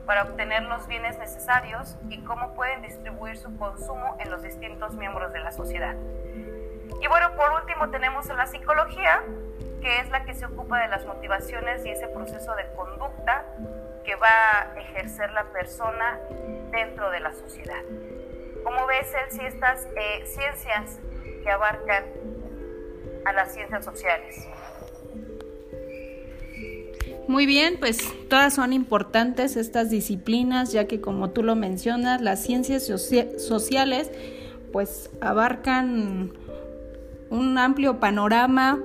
para 0.06 0.22
obtener 0.22 0.62
los 0.62 0.86
bienes 0.86 1.18
necesarios 1.18 1.96
y 2.08 2.22
cómo 2.22 2.54
pueden 2.54 2.82
distribuir 2.82 3.36
su 3.36 3.56
consumo 3.58 4.16
en 4.20 4.30
los 4.30 4.42
distintos 4.42 4.94
miembros 4.94 5.32
de 5.32 5.40
la 5.40 5.52
sociedad. 5.52 5.96
Y 7.00 7.08
bueno, 7.08 7.34
por 7.36 7.52
último 7.60 7.90
tenemos 7.90 8.26
la 8.28 8.46
psicología, 8.46 9.22
que 9.82 10.00
es 10.00 10.08
la 10.10 10.25
que 10.25 10.34
se 10.34 10.46
ocupa 10.46 10.80
de 10.80 10.88
las 10.88 11.04
motivaciones 11.04 11.84
y 11.84 11.90
ese 11.90 12.08
proceso 12.08 12.54
de 12.54 12.66
conducta 12.75 13.44
que 14.04 14.14
va 14.14 14.28
a 14.28 14.78
ejercer 14.78 15.32
la 15.32 15.44
persona 15.44 16.18
dentro 16.70 17.10
de 17.10 17.20
la 17.20 17.32
sociedad. 17.32 17.82
¿Cómo 18.64 18.86
ves, 18.86 19.12
si 19.30 19.44
estas 19.44 19.86
eh, 19.96 20.25
ciencias 20.26 21.00
que 21.42 21.50
abarcan 21.50 22.04
a 23.25 23.32
las 23.32 23.52
ciencias 23.52 23.84
sociales? 23.84 24.48
Muy 27.28 27.45
bien, 27.45 27.76
pues 27.80 27.99
todas 28.28 28.54
son 28.54 28.73
importantes 28.73 29.56
estas 29.56 29.90
disciplinas, 29.90 30.73
ya 30.73 30.87
que 30.87 31.00
como 31.00 31.30
tú 31.30 31.42
lo 31.42 31.56
mencionas, 31.56 32.21
las 32.21 32.42
ciencias 32.42 32.87
sociales 33.38 34.11
pues 34.73 35.11
abarcan 35.21 36.33
un 37.30 37.59
amplio 37.59 37.99
panorama 37.99 38.78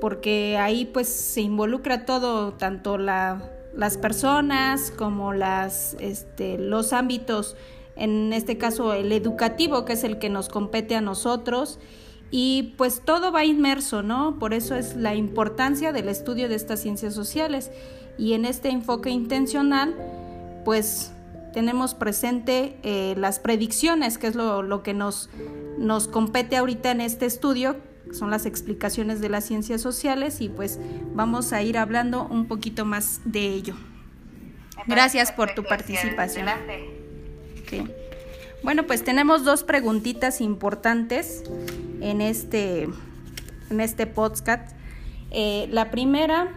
porque 0.00 0.56
ahí 0.58 0.84
pues 0.86 1.08
se 1.08 1.42
involucra 1.42 2.04
todo, 2.04 2.52
tanto 2.54 2.98
la, 2.98 3.50
las 3.74 3.96
personas 3.96 4.90
como 4.90 5.32
las, 5.32 5.96
este, 6.00 6.58
los 6.58 6.92
ámbitos 6.92 7.56
en 7.96 8.32
este 8.32 8.58
caso 8.58 8.92
el 8.92 9.12
educativo, 9.12 9.84
que 9.84 9.92
es 9.92 10.04
el 10.04 10.18
que 10.18 10.28
nos 10.28 10.48
compete 10.48 10.96
a 10.96 11.00
nosotros. 11.00 11.78
Y 12.30 12.74
pues 12.76 13.02
todo 13.04 13.30
va 13.30 13.44
inmerso, 13.44 14.02
¿no? 14.02 14.38
Por 14.38 14.54
eso 14.54 14.74
es 14.74 14.96
la 14.96 15.14
importancia 15.14 15.92
del 15.92 16.08
estudio 16.08 16.48
de 16.48 16.56
estas 16.56 16.80
ciencias 16.80 17.14
sociales. 17.14 17.70
Y 18.18 18.32
en 18.32 18.44
este 18.44 18.70
enfoque 18.70 19.10
intencional, 19.10 19.94
pues 20.64 21.12
tenemos 21.52 21.94
presente 21.94 22.76
eh, 22.82 23.14
las 23.16 23.38
predicciones, 23.38 24.18
que 24.18 24.26
es 24.26 24.34
lo, 24.34 24.62
lo 24.62 24.82
que 24.82 24.94
nos, 24.94 25.30
nos 25.78 26.08
compete 26.08 26.56
ahorita 26.56 26.90
en 26.90 27.00
este 27.00 27.26
estudio, 27.26 27.76
son 28.12 28.30
las 28.30 28.46
explicaciones 28.46 29.20
de 29.20 29.28
las 29.28 29.44
ciencias 29.44 29.80
sociales 29.80 30.40
y 30.40 30.48
pues 30.48 30.78
vamos 31.14 31.52
a 31.52 31.62
ir 31.62 31.78
hablando 31.78 32.26
un 32.26 32.46
poquito 32.46 32.84
más 32.84 33.20
de 33.24 33.46
ello. 33.46 33.74
Gracias 34.86 35.32
por 35.32 35.54
tu 35.54 35.64
participación. 35.64 36.46
Bueno, 38.62 38.86
pues 38.86 39.04
tenemos 39.04 39.44
dos 39.44 39.62
preguntitas 39.62 40.40
importantes 40.40 41.44
en 42.04 42.20
este, 42.20 42.86
en 43.70 43.80
este 43.80 44.06
podcast. 44.06 44.76
Eh, 45.30 45.66
la 45.70 45.90
primera, 45.90 46.52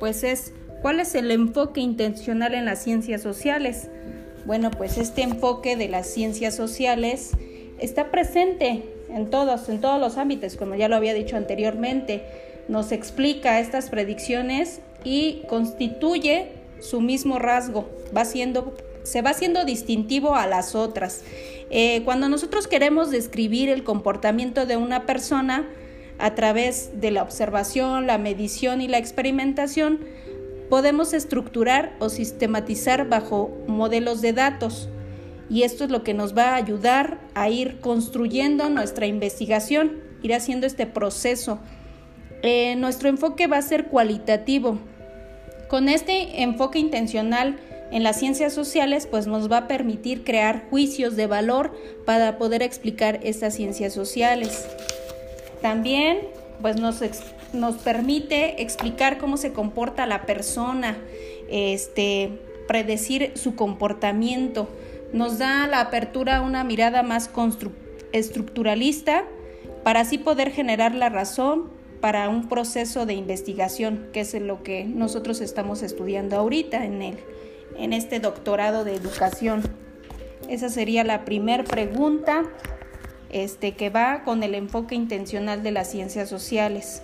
pues 0.00 0.24
es, 0.24 0.52
¿cuál 0.82 1.00
es 1.00 1.14
el 1.14 1.30
enfoque 1.30 1.80
intencional 1.80 2.52
en 2.54 2.64
las 2.64 2.82
ciencias 2.82 3.22
sociales? 3.22 3.88
Bueno, 4.44 4.70
pues 4.70 4.98
este 4.98 5.22
enfoque 5.22 5.76
de 5.76 5.88
las 5.88 6.08
ciencias 6.08 6.54
sociales 6.56 7.30
está 7.78 8.10
presente 8.10 8.84
en 9.08 9.30
todos, 9.30 9.68
en 9.68 9.80
todos 9.80 10.00
los 10.00 10.18
ámbitos, 10.18 10.56
como 10.56 10.74
ya 10.74 10.88
lo 10.88 10.96
había 10.96 11.14
dicho 11.14 11.36
anteriormente. 11.36 12.24
Nos 12.66 12.90
explica 12.90 13.60
estas 13.60 13.90
predicciones 13.90 14.80
y 15.04 15.42
constituye 15.48 16.48
su 16.80 17.00
mismo 17.00 17.38
rasgo, 17.38 17.88
va 18.16 18.24
siendo 18.24 18.76
se 19.08 19.22
va 19.22 19.30
haciendo 19.30 19.64
distintivo 19.64 20.34
a 20.34 20.46
las 20.46 20.74
otras. 20.74 21.22
Eh, 21.70 22.02
cuando 22.04 22.28
nosotros 22.28 22.66
queremos 22.66 23.10
describir 23.10 23.70
el 23.70 23.82
comportamiento 23.82 24.66
de 24.66 24.76
una 24.76 25.06
persona 25.06 25.66
a 26.18 26.34
través 26.34 27.00
de 27.00 27.10
la 27.10 27.22
observación, 27.22 28.06
la 28.06 28.18
medición 28.18 28.80
y 28.80 28.88
la 28.88 28.98
experimentación, 28.98 30.00
podemos 30.68 31.14
estructurar 31.14 31.96
o 32.00 32.10
sistematizar 32.10 33.08
bajo 33.08 33.56
modelos 33.66 34.20
de 34.20 34.34
datos. 34.34 34.88
Y 35.48 35.62
esto 35.62 35.84
es 35.84 35.90
lo 35.90 36.02
que 36.02 36.12
nos 36.12 36.36
va 36.36 36.50
a 36.50 36.56
ayudar 36.56 37.20
a 37.34 37.48
ir 37.48 37.80
construyendo 37.80 38.68
nuestra 38.68 39.06
investigación, 39.06 40.02
ir 40.22 40.34
haciendo 40.34 40.66
este 40.66 40.84
proceso. 40.84 41.60
Eh, 42.42 42.76
nuestro 42.76 43.08
enfoque 43.08 43.46
va 43.46 43.56
a 43.56 43.62
ser 43.62 43.86
cualitativo. 43.86 44.78
Con 45.70 45.88
este 45.88 46.42
enfoque 46.42 46.78
intencional, 46.78 47.58
en 47.90 48.02
las 48.02 48.18
ciencias 48.18 48.52
sociales 48.52 49.06
pues 49.06 49.26
nos 49.26 49.50
va 49.50 49.58
a 49.58 49.68
permitir 49.68 50.24
crear 50.24 50.68
juicios 50.68 51.16
de 51.16 51.26
valor 51.26 51.72
para 52.04 52.38
poder 52.38 52.62
explicar 52.62 53.20
estas 53.22 53.54
ciencias 53.54 53.92
sociales. 53.92 54.66
También 55.62 56.18
pues 56.60 56.76
nos, 56.76 57.00
nos 57.52 57.76
permite 57.76 58.62
explicar 58.62 59.18
cómo 59.18 59.36
se 59.36 59.52
comporta 59.52 60.06
la 60.06 60.26
persona, 60.26 60.98
este, 61.48 62.38
predecir 62.66 63.32
su 63.36 63.54
comportamiento. 63.54 64.68
Nos 65.12 65.38
da 65.38 65.66
la 65.66 65.80
apertura 65.80 66.38
a 66.38 66.40
una 66.42 66.64
mirada 66.64 67.02
más 67.02 67.30
estructuralista 68.12 69.24
para 69.82 70.00
así 70.00 70.18
poder 70.18 70.50
generar 70.50 70.94
la 70.94 71.08
razón 71.08 71.70
para 72.02 72.28
un 72.28 72.48
proceso 72.48 73.06
de 73.06 73.14
investigación, 73.14 74.08
que 74.12 74.20
es 74.20 74.34
lo 74.34 74.62
que 74.62 74.84
nosotros 74.84 75.40
estamos 75.40 75.82
estudiando 75.82 76.36
ahorita 76.36 76.84
en 76.84 77.02
él 77.02 77.18
en 77.78 77.92
este 77.92 78.20
doctorado 78.20 78.84
de 78.84 78.94
educación? 78.94 79.62
Esa 80.48 80.68
sería 80.68 81.04
la 81.04 81.24
primera 81.24 81.64
pregunta 81.64 82.44
este, 83.30 83.72
que 83.72 83.90
va 83.90 84.22
con 84.24 84.42
el 84.42 84.54
enfoque 84.54 84.94
intencional 84.94 85.62
de 85.62 85.70
las 85.70 85.90
ciencias 85.90 86.28
sociales. 86.28 87.02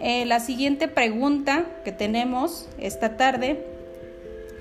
Eh, 0.00 0.24
la 0.24 0.40
siguiente 0.40 0.88
pregunta 0.88 1.66
que 1.84 1.92
tenemos 1.92 2.68
esta 2.78 3.16
tarde 3.16 3.66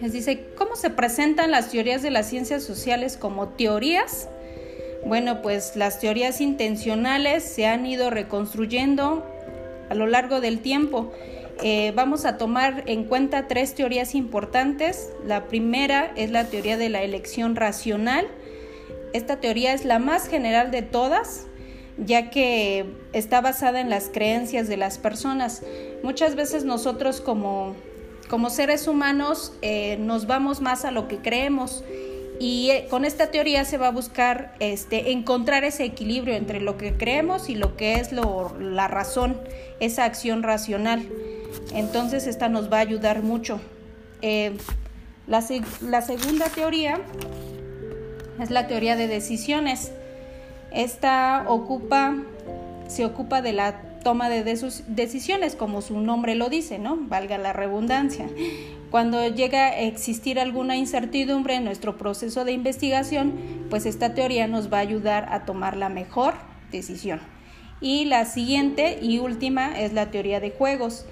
es, 0.01 0.11
dice, 0.13 0.47
¿cómo 0.57 0.75
se 0.75 0.89
presentan 0.89 1.51
las 1.51 1.69
teorías 1.71 2.01
de 2.01 2.11
las 2.11 2.27
ciencias 2.27 2.63
sociales 2.63 3.17
como 3.17 3.49
teorías? 3.49 4.27
Bueno, 5.05 5.41
pues 5.41 5.75
las 5.75 5.99
teorías 5.99 6.41
intencionales 6.41 7.43
se 7.43 7.65
han 7.67 7.85
ido 7.85 8.09
reconstruyendo 8.09 9.25
a 9.89 9.95
lo 9.95 10.07
largo 10.07 10.41
del 10.41 10.59
tiempo 10.59 11.11
eh, 11.61 11.91
vamos 11.95 12.25
a 12.25 12.37
tomar 12.37 12.83
en 12.85 13.03
cuenta 13.03 13.47
tres 13.47 13.75
teorías 13.75 14.15
importantes. 14.15 15.09
La 15.25 15.47
primera 15.47 16.11
es 16.15 16.31
la 16.31 16.45
teoría 16.45 16.77
de 16.77 16.89
la 16.89 17.01
elección 17.01 17.55
racional. 17.55 18.27
Esta 19.13 19.39
teoría 19.39 19.73
es 19.73 19.85
la 19.85 19.99
más 19.99 20.27
general 20.27 20.71
de 20.71 20.81
todas, 20.81 21.47
ya 21.97 22.29
que 22.29 22.85
está 23.13 23.41
basada 23.41 23.81
en 23.81 23.89
las 23.89 24.09
creencias 24.09 24.67
de 24.67 24.77
las 24.77 24.97
personas. 24.97 25.63
Muchas 26.03 26.35
veces 26.35 26.63
nosotros 26.63 27.21
como, 27.21 27.75
como 28.29 28.49
seres 28.49 28.87
humanos 28.87 29.53
eh, 29.61 29.97
nos 29.99 30.27
vamos 30.27 30.61
más 30.61 30.85
a 30.85 30.91
lo 30.91 31.07
que 31.07 31.17
creemos 31.17 31.83
y 32.39 32.69
eh, 32.71 32.87
con 32.89 33.03
esta 33.03 33.31
teoría 33.31 33.65
se 33.65 33.77
va 33.77 33.87
a 33.87 33.91
buscar 33.91 34.55
este, 34.59 35.11
encontrar 35.11 35.65
ese 35.65 35.83
equilibrio 35.83 36.35
entre 36.35 36.61
lo 36.61 36.77
que 36.77 36.93
creemos 36.95 37.49
y 37.49 37.55
lo 37.55 37.75
que 37.75 37.95
es 37.95 38.13
lo, 38.13 38.57
la 38.59 38.87
razón, 38.87 39.37
esa 39.81 40.05
acción 40.05 40.41
racional. 40.41 41.05
Entonces 41.73 42.27
esta 42.27 42.49
nos 42.49 42.71
va 42.71 42.77
a 42.77 42.81
ayudar 42.81 43.23
mucho. 43.23 43.59
Eh, 44.21 44.57
la, 45.27 45.41
segunda 45.41 46.49
teoría 46.49 46.99
es 48.41 48.49
la 48.49 48.67
teoría 48.67 48.95
de 48.95 49.07
decisiones. 49.07 49.91
Esta 50.71 51.45
ocupa, 51.47 52.15
se 52.87 53.05
ocupa 53.05 53.41
de 53.41 53.53
la 53.53 53.81
toma 54.03 54.29
de 54.29 54.43
decisiones, 54.87 55.55
como 55.55 55.81
su 55.81 55.99
nombre 55.99 56.35
lo 56.35 56.49
dice, 56.49 56.79
¿no? 56.79 56.97
Valga 56.97 57.37
la 57.37 57.53
redundancia. 57.53 58.27
Cuando 58.91 59.27
llega 59.27 59.67
a 59.67 59.79
existir 59.81 60.39
alguna 60.39 60.75
incertidumbre 60.77 61.55
en 61.55 61.63
nuestro 61.63 61.97
proceso 61.97 62.43
de 62.43 62.53
investigación, 62.53 63.33
pues 63.69 63.85
esta 63.85 64.15
teoría 64.15 64.47
nos 64.47 64.73
va 64.73 64.77
a 64.77 64.81
ayudar 64.81 65.27
a 65.31 65.45
tomar 65.45 65.77
la 65.77 65.89
mejor 65.89 66.33
decisión. 66.71 67.19
Y 67.81 68.05
la 68.05 68.25
siguiente 68.25 68.97
y 69.01 69.19
última 69.19 69.79
es 69.79 69.93
la 69.93 70.09
teoría 70.09 70.39
de 70.39 70.51
juegos. 70.51 71.05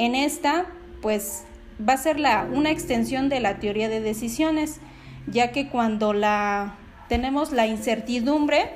En 0.00 0.14
esta, 0.14 0.64
pues 1.02 1.44
va 1.78 1.92
a 1.92 1.98
ser 1.98 2.18
la, 2.18 2.48
una 2.50 2.70
extensión 2.70 3.28
de 3.28 3.38
la 3.38 3.58
teoría 3.58 3.90
de 3.90 4.00
decisiones, 4.00 4.80
ya 5.26 5.52
que 5.52 5.68
cuando 5.68 6.14
la 6.14 6.78
tenemos 7.10 7.52
la 7.52 7.66
incertidumbre, 7.66 8.70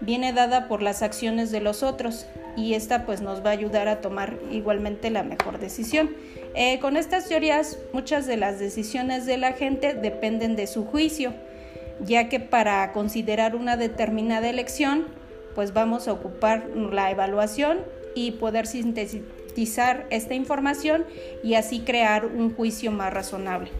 viene 0.00 0.32
dada 0.32 0.66
por 0.66 0.80
las 0.80 1.02
acciones 1.02 1.50
de 1.50 1.60
los 1.60 1.82
otros 1.82 2.24
y 2.56 2.72
esta 2.72 3.04
pues 3.04 3.20
nos 3.20 3.44
va 3.44 3.50
a 3.50 3.52
ayudar 3.52 3.86
a 3.86 4.00
tomar 4.00 4.38
igualmente 4.50 5.10
la 5.10 5.22
mejor 5.22 5.58
decisión. 5.58 6.16
Eh, 6.54 6.78
con 6.80 6.96
estas 6.96 7.28
teorías 7.28 7.78
muchas 7.92 8.26
de 8.26 8.38
las 8.38 8.58
decisiones 8.58 9.26
de 9.26 9.36
la 9.36 9.52
gente 9.52 9.92
dependen 9.92 10.56
de 10.56 10.66
su 10.68 10.86
juicio, 10.86 11.34
ya 12.00 12.30
que 12.30 12.40
para 12.40 12.92
considerar 12.92 13.56
una 13.56 13.76
determinada 13.76 14.48
elección 14.48 15.04
pues 15.54 15.74
vamos 15.74 16.08
a 16.08 16.14
ocupar 16.14 16.66
la 16.74 17.10
evaluación 17.10 17.80
y 18.14 18.30
poder 18.30 18.66
esta 20.10 20.34
información 20.34 21.04
y 21.42 21.54
así 21.54 21.80
crear 21.80 22.26
un 22.26 22.54
juicio 22.54 22.92
más 22.92 23.12
razonable. 23.12 23.70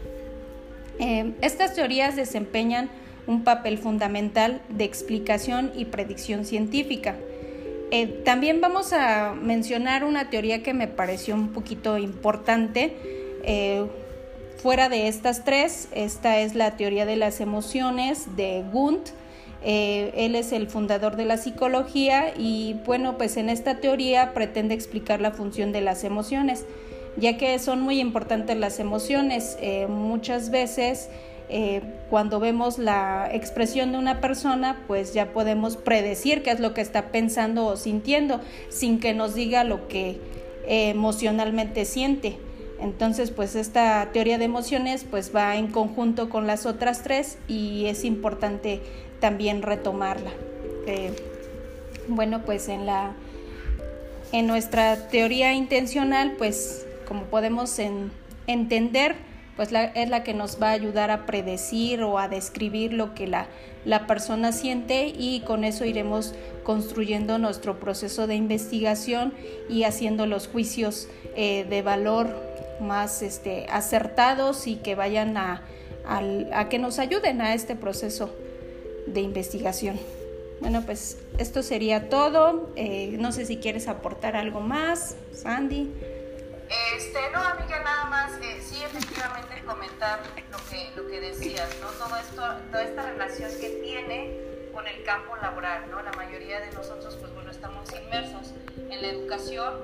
Eh, 0.99 1.33
estas 1.41 1.73
teorías 1.75 2.15
desempeñan 2.15 2.89
un 3.27 3.43
papel 3.43 3.77
fundamental 3.77 4.61
de 4.69 4.85
explicación 4.85 5.71
y 5.75 5.85
predicción 5.85 6.45
científica. 6.45 7.15
Eh, 7.91 8.07
también 8.25 8.59
vamos 8.59 8.91
a 8.93 9.33
mencionar 9.33 10.03
una 10.03 10.29
teoría 10.29 10.63
que 10.63 10.73
me 10.73 10.87
pareció 10.87 11.35
un 11.35 11.49
poquito 11.49 11.97
importante. 11.97 12.95
Eh, 13.43 13.85
fuera 14.57 14.89
de 14.89 15.07
estas 15.07 15.45
tres, 15.45 15.87
esta 15.93 16.39
es 16.39 16.55
la 16.55 16.75
teoría 16.75 17.05
de 17.05 17.15
las 17.15 17.39
emociones 17.39 18.35
de 18.35 18.63
Gunt. 18.71 19.09
Eh, 19.69 20.13
él 20.15 20.35
es 20.35 20.53
el 20.53 20.67
fundador 20.67 21.17
de 21.17 21.25
la 21.25 21.35
psicología 21.35 22.33
y 22.37 22.77
bueno, 22.85 23.17
pues 23.17 23.35
en 23.35 23.49
esta 23.49 23.81
teoría 23.81 24.33
pretende 24.33 24.73
explicar 24.73 25.19
la 25.19 25.31
función 25.31 25.73
de 25.73 25.81
las 25.81 26.05
emociones, 26.05 26.65
ya 27.17 27.37
que 27.37 27.59
son 27.59 27.81
muy 27.81 27.99
importantes 27.99 28.55
las 28.55 28.79
emociones. 28.79 29.57
muchas 29.89 30.51
veces 30.51 31.09
eh, 31.49 31.81
cuando 32.09 32.41
vemos 32.41 32.77
la 32.77 33.29
expresión 33.31 33.93
de 33.93 33.97
una 33.97 34.19
persona, 34.19 34.83
pues 34.87 35.13
ya 35.13 35.31
podemos 35.31 35.77
predecir 35.77 36.43
qué 36.43 36.51
es 36.51 36.59
lo 36.59 36.73
que 36.73 36.81
está 36.81 37.11
pensando 37.11 37.65
o 37.67 37.77
sintiendo, 37.77 38.41
sin 38.69 38.99
que 38.99 39.13
nos 39.13 39.33
diga 39.33 39.63
lo 39.63 39.87
que 39.87 40.19
eh, 40.67 40.89
emocionalmente 40.89 41.85
siente. 41.85 42.37
Entonces, 42.79 43.31
pues 43.31 43.55
esta 43.55 44.09
teoría 44.11 44.37
de 44.37 44.45
emociones 44.45 45.05
pues 45.09 45.33
va 45.35 45.55
en 45.55 45.67
conjunto 45.67 46.29
con 46.29 46.45
las 46.45 46.65
otras 46.65 47.01
tres 47.01 47.39
y 47.47 47.85
es 47.85 48.03
importante 48.03 48.81
también 49.19 49.61
retomarla. 49.61 50.31
Eh, 50.85 51.13
bueno, 52.07 52.43
pues 52.45 52.69
en 52.69 52.85
la 52.85 53.13
en 54.31 54.47
nuestra 54.47 55.07
teoría 55.07 55.53
intencional, 55.53 56.33
pues 56.37 56.85
como 57.07 57.23
podemos 57.23 57.79
entender, 58.45 59.15
pues 59.55 59.69
es 59.95 60.09
la 60.09 60.23
que 60.23 60.33
nos 60.33 60.61
va 60.61 60.69
a 60.69 60.71
ayudar 60.71 61.11
a 61.11 61.25
predecir 61.25 62.03
o 62.03 62.19
a 62.19 62.27
describir 62.27 62.93
lo 62.93 63.15
que 63.15 63.25
la, 63.25 63.47
la 63.85 64.05
persona 64.05 64.51
siente 64.51 65.07
y 65.07 65.41
con 65.41 65.63
eso 65.63 65.85
iremos 65.85 66.35
construyendo 66.63 67.37
nuestro 67.37 67.79
proceso 67.79 68.27
de 68.27 68.35
investigación 68.35 69.33
y 69.69 69.83
haciendo 69.83 70.25
los 70.25 70.47
juicios 70.47 71.07
eh, 71.35 71.65
de 71.69 71.81
valor 71.81 72.27
más 72.81 73.21
este, 73.21 73.65
acertados 73.69 74.67
y 74.67 74.75
que 74.75 74.95
vayan 74.95 75.37
a, 75.37 75.63
a, 76.05 76.69
que 76.69 76.77
nos 76.77 76.99
ayuden 76.99 77.41
a 77.41 77.53
este 77.53 77.75
proceso 77.75 78.29
de 79.07 79.21
investigación. 79.21 79.99
Bueno, 80.59 80.83
pues 80.85 81.17
esto 81.37 81.63
sería 81.63 82.09
todo. 82.09 82.71
Eh, 82.75 83.15
no 83.19 83.31
sé 83.31 83.45
si 83.45 83.57
quieres 83.57 83.87
aportar 83.87 84.35
algo 84.35 84.59
más, 84.59 85.15
Sandy. 85.33 85.91
Este, 86.95 87.19
no, 87.31 87.39
amiga, 87.39 87.81
nada 87.83 88.05
más, 88.05 88.33
eh, 88.41 88.59
sí, 88.61 88.75
efectivamente 88.83 89.63
comentar 89.65 90.19
lo 90.51 90.57
que, 90.69 91.01
lo 91.01 91.07
que 91.07 91.21
decías, 91.21 91.69
¿no? 91.81 91.87
Todo 91.91 92.17
esto, 92.17 92.43
toda 92.71 92.83
esta 92.83 93.03
relación 93.03 93.51
que 93.61 93.69
tiene 93.81 94.37
con 94.73 94.85
el 94.85 95.03
campo 95.03 95.35
laboral, 95.37 95.89
¿no? 95.89 96.01
La 96.01 96.11
mayoría 96.11 96.59
de 96.59 96.71
nosotros, 96.71 97.15
pues 97.21 97.33
bueno, 97.33 97.51
estamos 97.51 97.89
inmersos 97.93 98.53
en 98.77 99.01
la 99.01 99.07
educación 99.07 99.75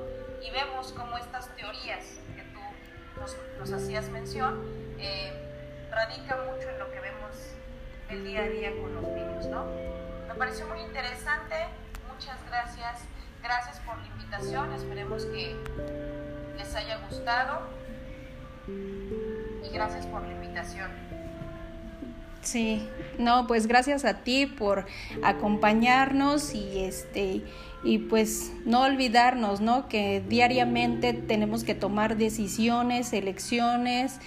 y 0.41 0.51
vemos 0.51 0.91
cómo 0.91 1.17
estas 1.17 1.55
teorías 1.55 2.03
que 2.35 2.43
tú 2.53 2.59
nos, 3.59 3.71
hacías 3.71 4.09
mención 4.09 4.61
eh, 4.99 5.31
radican 5.89 6.45
mucho 6.45 6.69
en 6.69 6.79
lo 6.79 6.91
que 6.91 6.99
vemos 6.99 7.31
el 8.09 8.25
día 8.25 8.41
a 8.41 8.49
día 8.49 8.71
con 8.81 8.93
los 8.95 9.03
niños, 9.03 9.47
¿no? 9.47 9.65
Me 10.27 10.35
pareció 10.35 10.67
muy 10.67 10.79
interesante, 10.81 11.55
muchas 12.11 12.37
gracias, 12.47 13.01
gracias 13.41 13.79
por 13.81 13.97
la 13.97 14.07
invitación, 14.07 14.73
esperemos 14.73 15.25
que 15.25 15.55
les 16.57 16.75
haya 16.75 16.97
gustado 17.09 17.61
y 18.67 19.69
gracias 19.73 20.05
por 20.07 20.21
la 20.23 20.33
invitación. 20.33 20.91
Sí, 22.41 22.87
no, 23.17 23.47
pues 23.47 23.67
gracias 23.67 24.03
a 24.03 24.23
ti 24.23 24.45
por 24.45 24.85
acompañarnos 25.23 26.53
y 26.53 26.83
este 26.83 27.41
y 27.85 27.97
pues 27.99 28.51
no 28.65 28.81
olvidarnos, 28.81 29.61
¿no? 29.61 29.87
Que 29.87 30.21
diariamente 30.27 31.13
tenemos 31.13 31.63
que 31.63 31.75
tomar 31.75 32.17
decisiones, 32.17 33.13
elecciones 33.13 34.19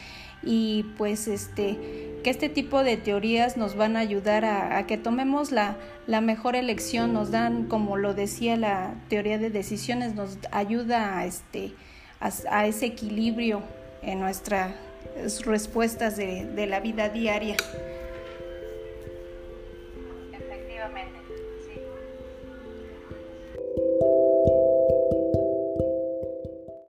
y 0.43 0.85
pues 0.97 1.29
este 1.29 1.79
que 2.23 2.31
este 2.31 2.49
tipo 2.49 2.83
de 2.83 2.97
teorías 2.97 3.57
nos 3.57 3.77
van 3.77 3.97
a 3.97 4.01
ayudar 4.01 4.45
a, 4.45 4.79
a, 4.79 4.87
que 4.89 4.99
tomemos 4.99 5.53
la, 5.53 5.77
la 6.09 6.21
mejor 6.21 6.57
elección, 6.57 7.13
nos 7.13 7.31
dan, 7.31 7.67
como 7.67 7.97
lo 7.97 8.15
decía 8.15 8.57
la 8.57 8.95
teoría 9.09 9.39
de 9.39 9.49
decisiones, 9.49 10.17
nos 10.17 10.39
ayuda 10.51 11.19
a 11.19 11.27
este 11.27 11.73
a, 12.21 12.67
ese 12.67 12.87
equilibrio 12.87 13.63
en 14.03 14.21
nuestras 14.21 14.73
respuestas 15.45 16.17
de, 16.17 16.47
de 16.47 16.67
la 16.67 16.81
vida 16.81 17.09
diaria. 17.09 17.57